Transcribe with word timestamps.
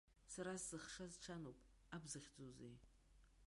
Сара 0.33 0.53
сзыхшаз 0.61 1.13
ҽануп, 1.23 1.59
аб 1.95 2.03
захьӡузеи! 2.11 2.75